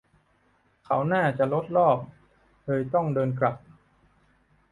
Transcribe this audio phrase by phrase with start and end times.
[0.85, 1.97] เขาน่าจะลดรอบ
[2.65, 3.55] เลยต้องเดินกลับ